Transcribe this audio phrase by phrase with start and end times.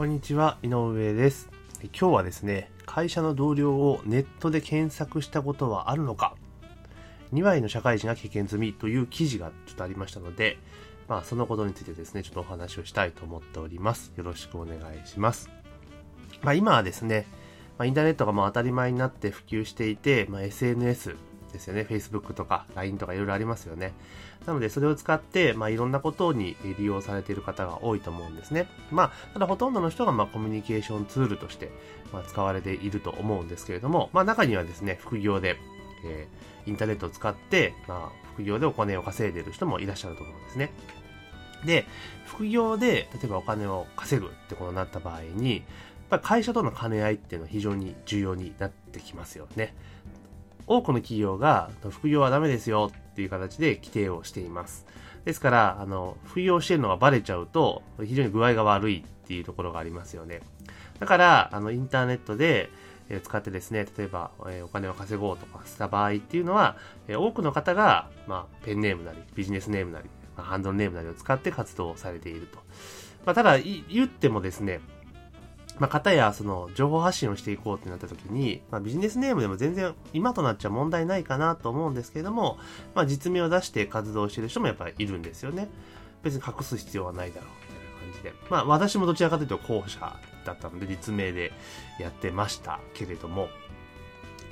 [0.00, 1.50] こんにちは、井上です。
[1.82, 6.36] 今日はですね、会社の同僚をネットで検索したことはあるのか
[7.34, 10.56] ?2 割の社会人が経験済みという記事がちょっとありましたので、
[11.06, 14.10] まあそのことについてですね、ちょっとお話をしたいと思っております。
[14.16, 15.50] よろしくお願いします。
[16.40, 17.26] まあ今はですね、
[17.76, 21.16] ま、インターネットがもう当たり前になって普及していて、まあ、SNS
[21.52, 21.86] ですよね。
[21.88, 23.92] Facebook とか LINE とかいろいろありますよね。
[24.46, 28.68] なので、それを使って、まあ、いろんなことに利用されている方が多いと思うんですね。
[28.90, 31.70] まあ、ただほとんどの人が、まあ、コミュニケーションツールとして、
[32.12, 35.56] まあ、使われていると思うんですけれども、まあ、中にはですね、副業で、
[36.04, 40.72] えーインターネットを使って、まあ、副業でお金を稼いでいる人もいらっしゃると思うんですね。
[41.64, 41.86] で、
[42.26, 45.64] 副業で、例えばお金を稼ぐってことになった場合に、やっ
[46.08, 49.74] ぱ会社との兼ね合いっていうのは非常に重要になってきますよね。
[50.70, 54.86] 多くの企業が副業はダメですよっていう形で規定をしています。
[55.24, 60.42] ですから、あの、副業してるのがバレちゃうと、非常に具合が悪いっていうところがありますよね。
[61.00, 62.70] だから、あの、インターネットで、
[63.08, 66.76] え使ってですね、例えば、えお金を稼ごうとかした場合っていうのは、
[67.08, 72.58] え多くの方が、まあ、ペンネームなり、ビジネスネームなり、まあハンドルネームなりを使って活動されていると。
[73.26, 74.80] まあ、ただ、言ってもですね、
[75.80, 82.58] まあ、方やその情報発信をしていこうってなった時に、まあ、ビジネスネームでも全然今となっちゃ問題ないかなと思うんですけれども、
[82.94, 85.68] まあ、実名を出して活動してる人もやっぱりいるんですよね。
[86.22, 88.34] 別に隠す必要はないだろうみたいな感じで。
[88.50, 90.00] まあ私もどちらかというと候補者
[90.44, 91.52] だったので実名で
[91.98, 93.48] やってましたけれども。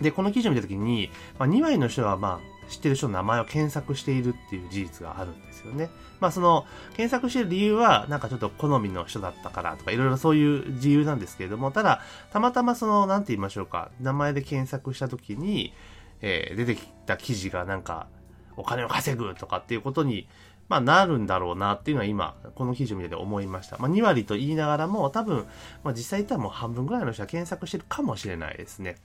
[0.00, 5.90] で、この記事を見た時に、まあ、2割の人はまあ知ってる人の名前を検索しているっていう事実があるんですよね。
[6.20, 6.66] まあその
[6.96, 12.00] 検索してる理由はなんかちょっと好みの人だったからとかいろいろそういう理由なんですけれども、ただ
[12.32, 15.72] たまたまそのなんて言いましょうか、名前で検索した時に、
[16.20, 18.08] えー出てきた記事がなんか
[18.56, 20.26] お金を稼ぐとかっていうことに
[20.68, 23.78] まあ、なるんだろうなっていうのは今、この記事を見てて思いました。
[23.78, 25.46] まあ、2割と言いながらも、多分、
[25.82, 28.96] まあ、実際言ったらもう半分ぐらいの人は検索してるかもしれないですね。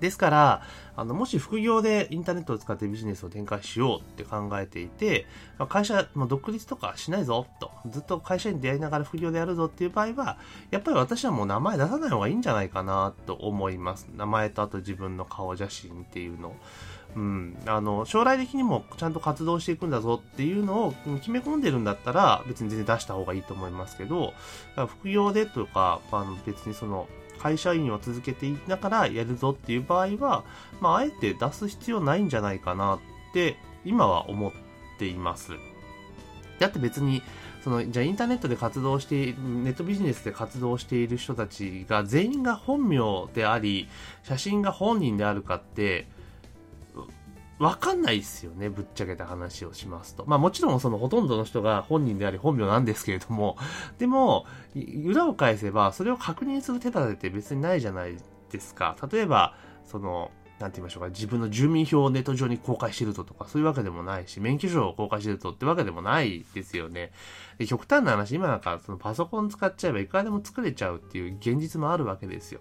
[0.00, 0.62] ですから、
[0.96, 5.26] あの、もし副業でインターネットを使ってビジネスを展開しようって考えていて、
[5.68, 7.70] 会社、まあ、独立とかしないぞ、と。
[7.88, 10.38] ずっと会社に出会いながら副業でやるぞっていう場合は、
[10.70, 14.08] やっぱり私はもう名前出さない方がいいんじゃないかなと思います。
[14.16, 16.54] 名前とあと自分の顔写真っていうの。
[17.16, 24.32] うん、あの将来的にもちゃんと活動していくんだぞっていうのを決め込んでるんだったら別に全然出した方がいいと思いますけど
[24.86, 27.08] 副業でとかあの別にその
[27.40, 30.44] 会社員を続けていながらやるぞっていう場合は、
[30.80, 32.98] まあ、あえて出す必要ないんじゃないかなっ
[33.32, 34.52] て今は思っ
[34.98, 35.52] ています。
[36.58, 37.22] だって別に
[37.64, 43.88] そのじゃあインターネットで活動してネットビジネスで活動している人たちが全員が本名であり
[44.22, 46.06] 写真が本人であるかって
[47.60, 50.24] わかんないですよね、ぶっちゃけた話をしますと。
[50.26, 53.58] まあもちろんそのほとんどの人が本人であり本名なんですけれども、
[53.98, 54.46] でも、
[55.04, 58.16] 裏を返せばそれを確認する手立てって別にないじゃない
[58.50, 58.96] ですか。
[59.12, 59.54] 例えば、
[59.84, 67.12] その、なんて言いましょうか、自分の住民票をネット上に公開してるととか、そういうわけでもないし、免許証を公開してるとってわけでもないですよね。
[67.56, 72.60] で極端な話、今なんかそのパソコン使っちゃえばいくらでも作れちゃうっていう現実もあるわけですよ。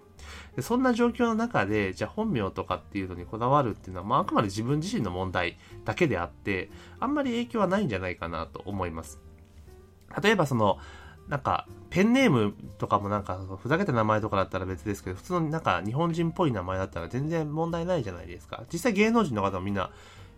[0.55, 6.69] でそんな状況の中で、じゃあ本名とかっていうのにこだわるっていうのは、まあ、あくまで自分自身の問題だけであって、
[7.01, 9.19] あんまり影響はないんじゃないかなと思います。
[10.23, 10.79] 例えばその、
[11.29, 18.63] なんか、ペンネームとかもなんか、ふざけた名前とかだったら別ですけど、普通のなんか日本人っぽい名前だったら全然問題ないじゃないですか。
[18.72, 19.91] 実際芸能人の方もみんな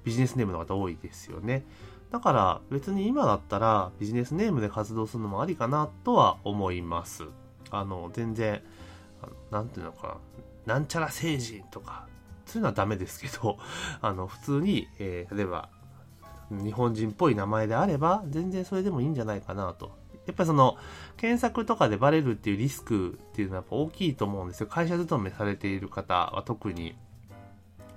[0.03, 1.66] ビジネスネームの方多いですよね。
[2.12, 7.25] だから別に今だったらビジネスネームで活動するのもありかなとは思います。
[7.69, 8.62] あの、全然、
[9.50, 10.19] なんていうのか
[10.66, 12.07] な、なんちゃら星人とか、
[12.46, 13.57] そういうのはダメですけど、
[14.01, 15.69] あの、普通に、えー例えば、
[16.50, 20.00] 日本人っぽい名前であれば、全然それでもいいんじゃないかなと。
[20.31, 20.78] やっぱりその、
[21.18, 24.68] 検索とかでバレるっていうリスクっていうのはやっぱ大きいと思うんですよ。
[24.68, 26.96] 会社勤めされている方は特に、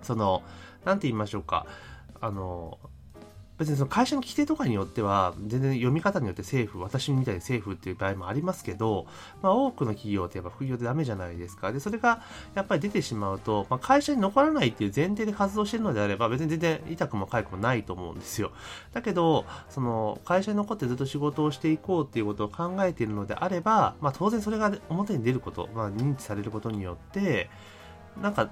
[0.02, 0.42] その、
[0.84, 1.66] なんて言いましょうか、
[2.20, 2.78] あの、
[3.64, 9.06] 別にその会社の規定とかによっては、全然読み方によって政府、私みたいに政府っていう場合もありますけど、
[9.42, 11.72] まあ多くの企業ってやっぱ副業でダメじゃないですか。
[11.72, 12.22] で、それが
[12.54, 18.52] やっぱり出てしまうと、まあ会社に残らないっていう前提で活動してるのであれば、別に全然痛くも痒くもないと思うんですよ。
[18.92, 27.48] だけど、その会社に残ってずっと仕事をしていこうっていうことを考えているのであれば、まあ当然それが表に出ること、まあ認知されることによって、
[28.20, 28.50] なんか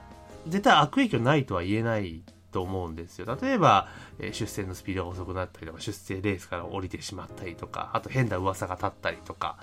[0.49, 3.39] 絶対悪影響ないとは言えないと思うんですよ。
[3.41, 3.89] 例えば、
[4.19, 9.57] え出世のスピードが遅くなったりとか、出世レースから降りてしまったりとか、あと変な噂が立ったりとか、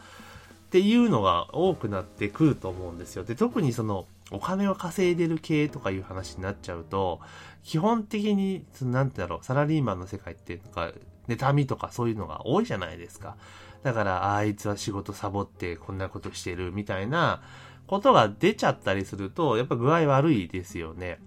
[0.70, 3.24] っていうのが多くなってくると思うんですよ。
[3.24, 7.20] で、特にその、お金を稼いでる系とかいう話になっちゃうと、
[7.64, 10.92] 基本的に、そのなんてだろう、サラリーマンの世界っていうのが、
[11.28, 13.36] 妬みとかそういうのが多いじゃないですか。
[13.84, 17.42] だから、あいつは仕事サボってこんなことしてるみたいな
[17.88, 21.20] ことが出ちゃったりすると、やっぱ具合悪いですよね。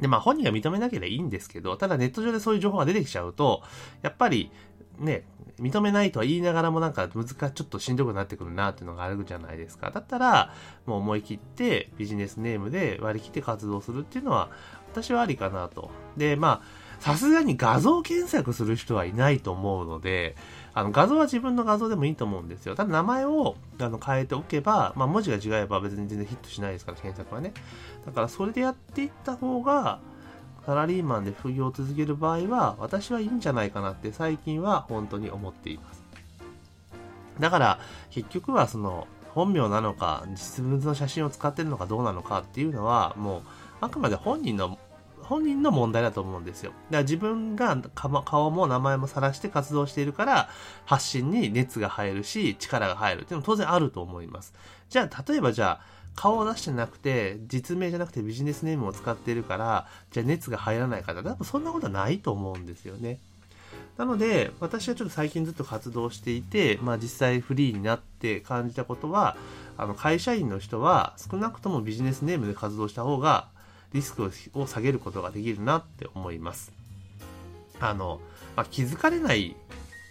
[0.00, 3.62] で、まあ本人が認めなければいいんですけど、ただネット上でそういう情報が出てきちゃうと、
[4.02, 4.50] やっぱり
[4.98, 5.24] ね、
[5.58, 9.90] 認めないとは言いながらもなんか難しちょっとしんどくなってくるなっていうのがあるじゃないですか。
[9.90, 10.54] だったら、
[10.86, 14.50] もう思い切ってビジネスネームで割り切って活動するっていうのは、
[14.92, 15.90] 私はありかなと。
[16.16, 20.36] で、まあ、さすがに画像検索する人はいないと思うので、
[20.72, 22.76] あの画像は自分の画像でもいいと思うんですよ。
[22.76, 27.52] ただ名前をあの変えておけば、まあ、文字が違えば別に全然ヒットしないですから、検索はね。
[28.06, 30.00] だからそれでやっていった方が、
[30.66, 36.04] サラリーマンで副業を続ける場合は、私はいいんじゃないかなって最近は本当に思っています。
[37.40, 37.80] だから、
[38.10, 43.42] 結局はその、本名なのか、実物の写真を使ってるのかどうなのかっていうのは、もう、
[43.80, 44.78] あくまで本人の、
[45.30, 46.72] 本人の問題だと思うんですよ。
[46.72, 47.76] だから自分が
[48.24, 50.48] 顔も名前も晒して活動しているから、
[50.86, 54.52] 発信に熱が入るし、力が入るっていうのも当然あると思います。
[54.88, 63.20] じゃあ、例えばじゃあ、顔を出してなくて、実名じゃなくてビジネスネームを使っているから、じゃあ熱が入らないから、多分そんなことはないと思うんですよね。
[63.98, 69.36] なので、私はちょっと最近ずっと活動していて、まあ実際フリーになって感じたことは、
[69.76, 73.46] あの会社員の人は少なくともビジネスネームで活動した方が
[73.92, 76.72] リスクを下げることができるなって思います。
[77.80, 78.20] あの、
[78.56, 79.56] まあ、気づかれない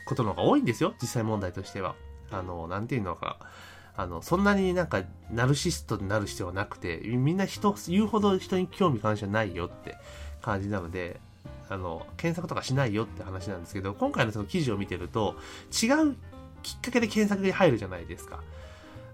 [0.06, 1.96] ことの方が多いんですよ、実際問題としては。
[2.32, 3.38] あの、なんていうのか、
[3.96, 9.98] あの、そんなになんか、ナルシストになる必要はなくて、みんな人、言うほど人に興味関心はないよって
[10.42, 11.20] 感じなので、
[11.70, 15.36] あの、検索とかしないよって話なんですけど、今回のその記事を見てると、
[15.72, 16.16] 違う
[16.64, 18.42] きっかけで検索に入るじゃないですか。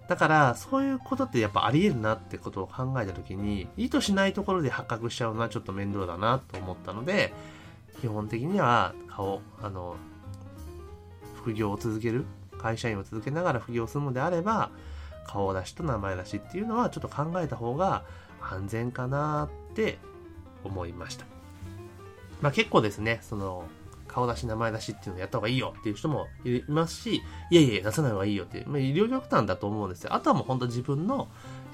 [0.07, 7.33] だから、そういうことってやっぱあり得るなってことを考えたときに、意図しないところで発覚しちゃうのはちょっと面倒だなと思ったので、
[8.01, 9.95] 基本的には顔、あの、
[11.37, 12.25] 副業を続ける、
[12.59, 14.69] 会社員を続けながら副業をするのであれば、
[15.25, 18.03] 顔出しと名前出しっていうのはちょっと考えた方が
[18.41, 19.97] 安全かなって
[20.63, 21.25] 思いました。
[22.41, 23.65] まあ結構ですね、その、
[24.15, 30.13] 顔出し、名前出しっていうのをやった方がいいよっていう人もいますし、いやいや、出さない方がいいよっていう、まあ、医療極端だと思うんですよ。
[30.13, 31.27] あとはもう本当自分の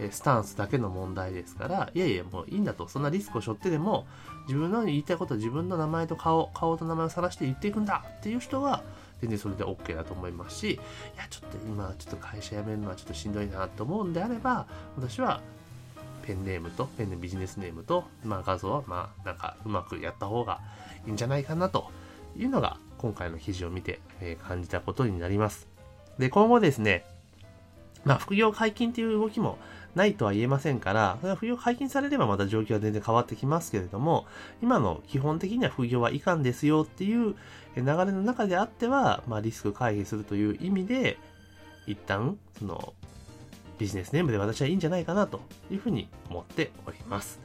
[0.09, 2.87] スタンスだけの問題ですから、いやいや、もういいんだと。
[2.87, 4.07] そんなリスクを背負ってでも、
[4.47, 8.81] 自分の言いたいこと、自分の名前と顔、顔と名前を晒して言っていくんだっていう人は、
[9.21, 10.77] 全然それで OK だと思いますし、い
[11.17, 14.65] や、ちょっと今、ちょっと会社辞めるのはちょっとしんどいなと思うんであれば、
[14.97, 15.41] 私は、
[16.23, 20.59] ペンネームと、ペンのビジネスネームと、まあ画像は、まあなんかうまくやった方が
[21.05, 21.91] いいんじゃないかなと
[22.35, 25.67] いうのが、今回の記事を見て、え感じたことになります。
[26.17, 27.05] で、今後ですね、
[28.03, 29.57] まあ副業解禁っていう動きも
[29.95, 34.25] ないとは言えませんから、それは副業解禁されればまた状況は全然変わってきますけれども、
[34.61, 37.35] 今の基本的には副業はいかんですよっていう
[37.75, 41.17] 流れの中であっては、まあリスク回避するという意味で、
[41.87, 42.93] 一旦、その、
[43.79, 45.41] ビジネスネームで私はいいんじゃないかなと
[45.71, 47.39] いうふうに思っております。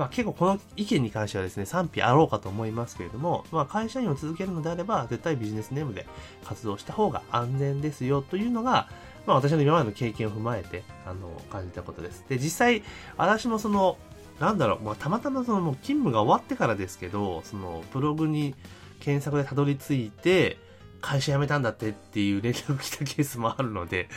[0.00, 6.06] まあ結構この意見に関してはですね、賛否あろうかと思いますけれども、まあ会社員を続けるのであれば、絶対ビジネスネームで
[6.42, 8.88] 活動した方が安全ですよというのが、
[9.26, 12.24] まあ私の今までの経験を踏まえて、あの、感じたことです。
[12.30, 12.82] で、実際、
[13.18, 13.98] 私もその、
[14.38, 18.54] なんだろう、まあたまたまその勤務が終わってからですけど、そのブログに
[19.00, 20.56] 検索でたどり着いて、
[21.00, 24.08] 会社辞めたんだってっていう連絡来たケースもあるので、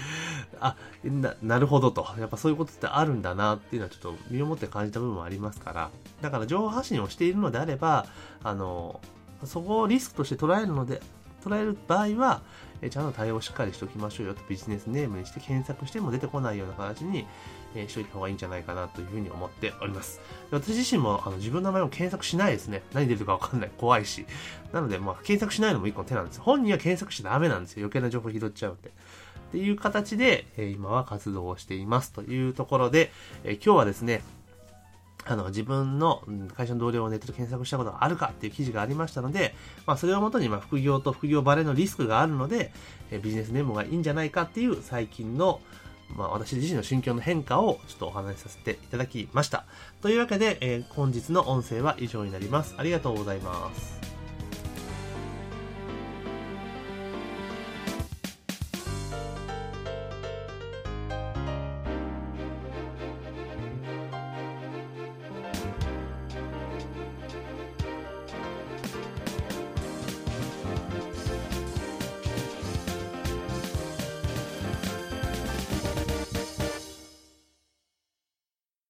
[0.59, 2.05] あ、な、なるほどと。
[2.19, 5.89] やっぱそういうことってあるんだなっていうのはちょっと身をもって感じた部分もありますから、
[6.21, 8.05] だから情報発信をしているのであれば、
[8.43, 9.01] あの、
[9.45, 11.01] そこをリスクとして捉えるので、
[11.43, 12.41] 捉える場合は、
[12.81, 17.25] えちゃんと対応しっかりしておきましょうよとビジネスネームにして検索しても出てこないような形に、
[17.75, 20.21] えー、しといた方がいいんじゃないかなというふうに思っております。
[20.51, 22.83] 私自身もあの自分の名前を検索しないですね。
[22.93, 23.71] 何出るかわかんない。
[23.77, 24.25] 怖いし。
[24.71, 26.41] なので、まあ、検索しないのも一個の手なんです。
[26.41, 27.83] 本人は検索しちゃダメなんですよ。
[27.83, 28.89] 余計な情報拾っちゃうんで。
[28.89, 28.91] っ
[29.51, 33.11] ていう形で、えー今は活動をしていますというところで、
[33.43, 34.23] えー今日はですね、
[35.25, 36.21] あの、自分の
[36.55, 42.73] 会社の同僚をネットで検索したことがあるかっていう記事がありましたので、まあ、それをもとに、ま、副業と副業バレのリスクがあるので、
[43.11, 45.61] えビジネスネームがいいんじゃないかっていう最近の、
[46.15, 49.65] まあ、私自身の心境の変化をちょっとお話しさせていただきました。
[50.01, 52.75] というわけで、えー本日の音声は以上になります。
[52.77, 54.12] ありがとうございます。